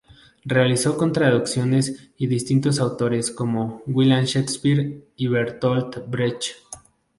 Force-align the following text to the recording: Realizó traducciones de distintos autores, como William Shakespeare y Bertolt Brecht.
Realizó 0.45 0.97
traducciones 1.11 2.09
de 2.17 2.25
distintos 2.25 2.79
autores, 2.79 3.29
como 3.29 3.83
William 3.85 4.23
Shakespeare 4.25 5.03
y 5.15 5.27
Bertolt 5.27 5.97
Brecht. 6.09 6.53